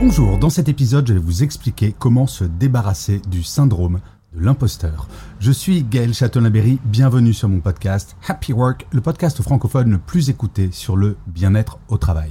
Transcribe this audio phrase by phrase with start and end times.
[0.00, 3.98] Bonjour, dans cet épisode, je vais vous expliquer comment se débarrasser du syndrome
[4.32, 5.08] de l'imposteur.
[5.40, 10.30] Je suis Gaël Châtelain-Berry, bienvenue sur mon podcast Happy Work, le podcast francophone le plus
[10.30, 12.30] écouté sur le bien-être au travail.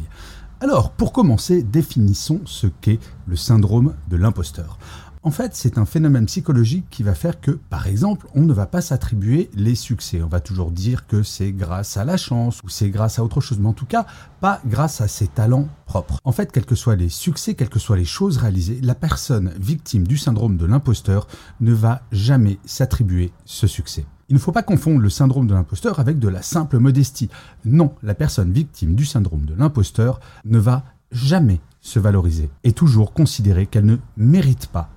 [0.61, 4.79] Alors, pour commencer, définissons ce qu'est le syndrome de l'imposteur.
[5.23, 8.65] En fait, c'est un phénomène psychologique qui va faire que, par exemple, on ne va
[8.65, 10.21] pas s'attribuer les succès.
[10.21, 13.41] On va toujours dire que c'est grâce à la chance ou c'est grâce à autre
[13.41, 14.05] chose, mais en tout cas,
[14.39, 16.19] pas grâce à ses talents propres.
[16.23, 19.51] En fait, quels que soient les succès, quelles que soient les choses réalisées, la personne
[19.59, 21.27] victime du syndrome de l'imposteur
[21.61, 24.05] ne va jamais s'attribuer ce succès.
[24.29, 27.29] Il ne faut pas confondre le syndrome de l'imposteur avec de la simple modestie.
[27.65, 33.13] Non, la personne victime du syndrome de l'imposteur ne va jamais se valoriser et toujours
[33.13, 34.89] considérer qu'elle ne mérite pas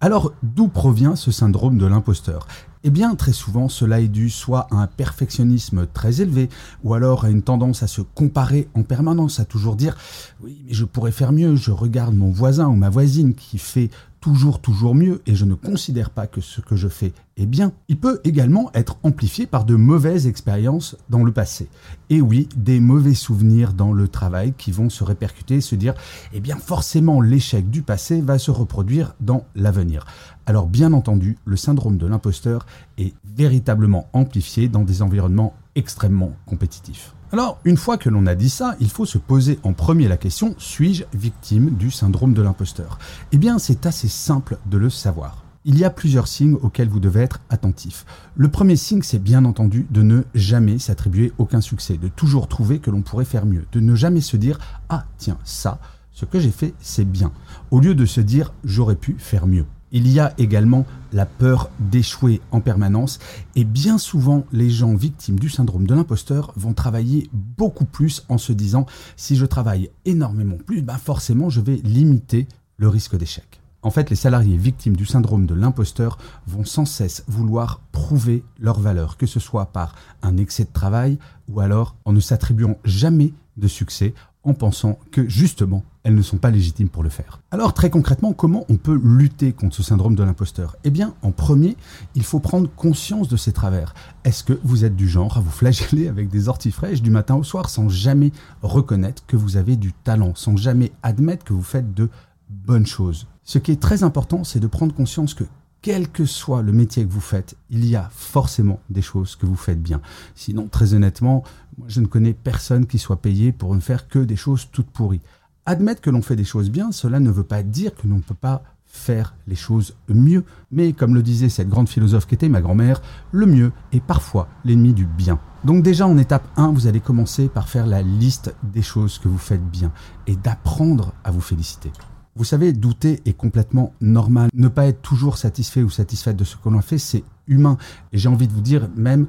[0.00, 2.46] Alors, d'où provient ce syndrome de l'imposteur?
[2.84, 6.50] Eh bien, très souvent, cela est dû soit à un perfectionnisme très élevé,
[6.84, 9.96] ou alors à une tendance à se comparer en permanence, à toujours dire
[10.42, 13.90] «oui, mais je pourrais faire mieux, je regarde mon voisin ou ma voisine qui fait
[14.22, 17.72] toujours, toujours mieux et je ne considère pas que ce que je fais est bien,
[17.88, 21.68] il peut également être amplifié par de mauvaises expériences dans le passé.
[22.08, 25.94] Et oui, des mauvais souvenirs dans le travail qui vont se répercuter et se dire,
[26.32, 30.06] eh bien forcément l'échec du passé va se reproduire dans l'avenir.
[30.46, 32.64] Alors bien entendu, le syndrome de l'imposteur
[32.98, 37.12] est véritablement amplifié dans des environnements extrêmement compétitifs.
[37.34, 40.18] Alors, une fois que l'on a dit ça, il faut se poser en premier la
[40.18, 42.98] question, suis-je victime du syndrome de l'imposteur?
[43.32, 45.42] Eh bien, c'est assez simple de le savoir.
[45.64, 48.04] Il y a plusieurs signes auxquels vous devez être attentif.
[48.36, 52.80] Le premier signe, c'est bien entendu de ne jamais s'attribuer aucun succès, de toujours trouver
[52.80, 54.58] que l'on pourrait faire mieux, de ne jamais se dire⁇
[54.90, 57.28] Ah tiens, ça, ce que j'ai fait, c'est bien⁇
[57.70, 61.70] au lieu de se dire⁇ J'aurais pu faire mieux⁇ il y a également la peur
[61.78, 63.18] d'échouer en permanence
[63.54, 68.38] et bien souvent les gens victimes du syndrome de l'imposteur vont travailler beaucoup plus en
[68.38, 68.86] se disant
[69.16, 72.48] si je travaille énormément plus, ben forcément je vais limiter
[72.78, 73.60] le risque d'échec.
[73.84, 76.16] En fait, les salariés victimes du syndrome de l'imposteur
[76.46, 81.18] vont sans cesse vouloir prouver leur valeur, que ce soit par un excès de travail
[81.48, 84.14] ou alors en ne s'attribuant jamais de succès
[84.44, 87.40] en pensant que justement elles ne sont pas légitimes pour le faire.
[87.50, 90.76] Alors très concrètement, comment on peut lutter contre ce syndrome de l'imposteur?
[90.84, 91.76] Eh bien, en premier,
[92.14, 93.94] il faut prendre conscience de ses travers.
[94.24, 97.36] Est-ce que vous êtes du genre à vous flageller avec des orties fraîches du matin
[97.36, 98.32] au soir sans jamais
[98.62, 102.08] reconnaître que vous avez du talent, sans jamais admettre que vous faites de
[102.48, 103.26] bonnes choses?
[103.44, 105.44] Ce qui est très important, c'est de prendre conscience que
[105.82, 109.46] quel que soit le métier que vous faites, il y a forcément des choses que
[109.46, 110.00] vous faites bien.
[110.36, 111.42] Sinon, très honnêtement,
[111.76, 114.90] moi, je ne connais personne qui soit payé pour ne faire que des choses toutes
[114.90, 115.20] pourries.
[115.64, 118.20] Admettre que l'on fait des choses bien, cela ne veut pas dire que l'on ne
[118.20, 120.44] peut pas faire les choses mieux.
[120.72, 123.00] Mais comme le disait cette grande philosophe qu'était ma grand-mère,
[123.30, 125.38] le mieux est parfois l'ennemi du bien.
[125.64, 129.28] Donc déjà en étape 1, vous allez commencer par faire la liste des choses que
[129.28, 129.92] vous faites bien
[130.26, 131.92] et d'apprendre à vous féliciter.
[132.34, 134.50] Vous savez, douter est complètement normal.
[134.54, 137.76] Ne pas être toujours satisfait ou satisfaite de ce que l'on fait, c'est humain.
[138.12, 139.26] Et j'ai envie de vous dire même,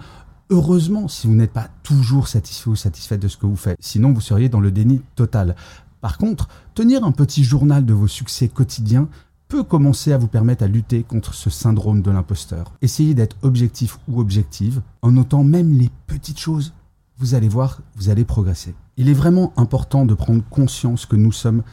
[0.50, 3.78] heureusement si vous n'êtes pas toujours satisfait ou satisfaite de ce que vous faites.
[3.80, 5.56] Sinon, vous seriez dans le déni total.
[6.04, 9.08] Par contre, tenir un petit journal de vos succès quotidiens
[9.48, 12.74] peut commencer à vous permettre à lutter contre ce syndrome de l'imposteur.
[12.82, 16.74] Essayez d'être objectif ou objective en notant même les petites choses.
[17.20, 18.76] Vous allez voir, vous allez progresser.
[18.98, 21.64] Il est vraiment important de prendre conscience que nous sommes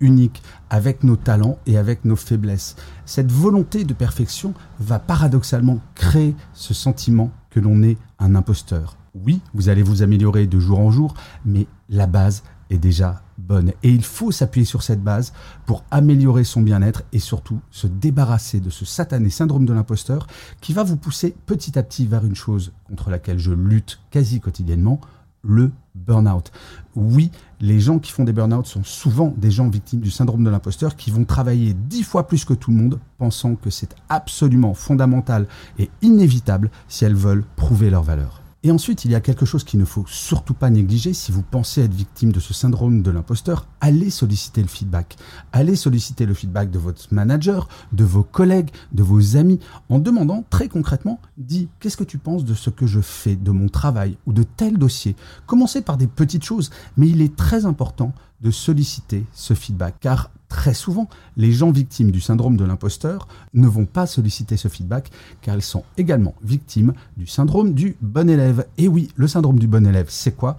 [0.00, 2.76] unique avec nos talents et avec nos faiblesses.
[3.04, 8.96] Cette volonté de perfection va paradoxalement créer ce sentiment que l'on est un imposteur.
[9.14, 11.12] Oui, vous allez vous améliorer de jour en jour,
[11.44, 13.72] mais la base est déjà bonne.
[13.82, 15.32] Et il faut s'appuyer sur cette base
[15.66, 20.26] pour améliorer son bien-être et surtout se débarrasser de ce satané syndrome de l'imposteur
[20.60, 24.40] qui va vous pousser petit à petit vers une chose contre laquelle je lutte quasi
[24.40, 25.00] quotidiennement,
[25.42, 26.50] le burn-out.
[26.96, 27.30] Oui,
[27.60, 30.96] les gens qui font des burn-out sont souvent des gens victimes du syndrome de l'imposteur
[30.96, 35.46] qui vont travailler dix fois plus que tout le monde, pensant que c'est absolument fondamental
[35.78, 38.43] et inévitable si elles veulent prouver leur valeur.
[38.66, 41.12] Et ensuite, il y a quelque chose qu'il ne faut surtout pas négliger.
[41.12, 45.16] Si vous pensez être victime de ce syndrome de l'imposteur, allez solliciter le feedback.
[45.52, 50.46] Allez solliciter le feedback de votre manager, de vos collègues, de vos amis, en demandant
[50.48, 54.16] très concrètement, dis, qu'est-ce que tu penses de ce que je fais, de mon travail
[54.26, 55.14] ou de tel dossier?
[55.44, 60.30] Commencez par des petites choses, mais il est très important de solliciter ce feedback, car
[60.54, 65.10] très souvent, les gens victimes du syndrome de l'imposteur ne vont pas solliciter ce feedback
[65.42, 68.64] car ils sont également victimes du syndrome du bon élève.
[68.78, 70.56] Et oui, le syndrome du bon élève, c'est quoi?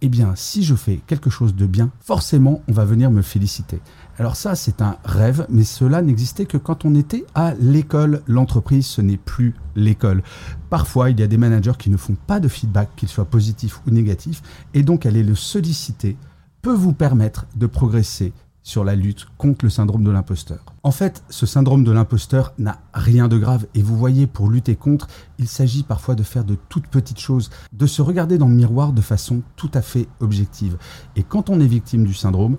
[0.00, 3.80] Eh bien, si je fais quelque chose de bien, forcément, on va venir me féliciter.
[4.18, 8.22] Alors ça, c'est un rêve, mais cela n'existait que quand on était à l'école.
[8.26, 10.22] L'entreprise, ce n'est plus l'école.
[10.70, 13.82] Parfois, il y a des managers qui ne font pas de feedback, qu'il soit positif
[13.86, 14.42] ou négatif,
[14.72, 16.16] et donc aller le solliciter
[16.62, 18.32] peut vous permettre de progresser
[18.66, 20.58] sur la lutte contre le syndrome de l'imposteur.
[20.82, 24.74] En fait, ce syndrome de l'imposteur n'a rien de grave et vous voyez, pour lutter
[24.74, 25.06] contre,
[25.38, 28.92] il s'agit parfois de faire de toutes petites choses, de se regarder dans le miroir
[28.92, 30.78] de façon tout à fait objective.
[31.14, 32.56] Et quand on est victime du syndrome,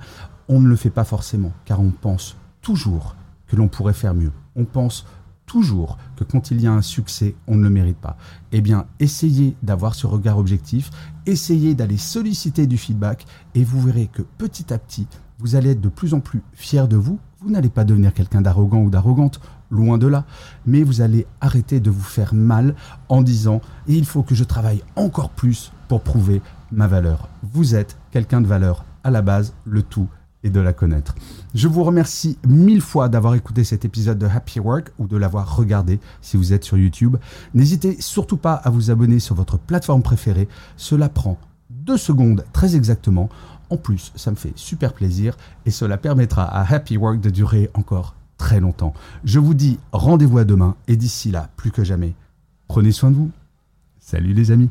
[0.47, 4.31] on ne le fait pas forcément, car on pense toujours que l'on pourrait faire mieux.
[4.55, 5.05] On pense
[5.45, 8.15] toujours que quand il y a un succès, on ne le mérite pas.
[8.53, 10.89] Eh bien, essayez d'avoir ce regard objectif,
[11.25, 13.25] essayez d'aller solliciter du feedback
[13.55, 15.07] et vous verrez que petit à petit,
[15.39, 17.19] vous allez être de plus en plus fier de vous.
[17.41, 19.39] Vous n'allez pas devenir quelqu'un d'arrogant ou d'arrogante,
[19.69, 20.25] loin de là,
[20.65, 22.75] mais vous allez arrêter de vous faire mal
[23.09, 26.41] en disant il faut que je travaille encore plus pour prouver
[26.71, 27.29] ma valeur.
[27.43, 30.07] Vous êtes quelqu'un de valeur à la base, le tout
[30.43, 31.15] est de la connaître.
[31.53, 35.55] Je vous remercie mille fois d'avoir écouté cet épisode de Happy Work ou de l'avoir
[35.55, 37.17] regardé si vous êtes sur YouTube.
[37.53, 40.47] N'hésitez surtout pas à vous abonner sur votre plateforme préférée.
[40.75, 41.37] Cela prend
[41.69, 43.29] deux secondes très exactement.
[43.69, 47.69] En plus, ça me fait super plaisir et cela permettra à Happy Work de durer
[47.73, 48.93] encore très longtemps.
[49.23, 52.13] Je vous dis rendez-vous à demain et d'ici là, plus que jamais,
[52.67, 53.31] prenez soin de vous.
[53.99, 54.69] Salut les amis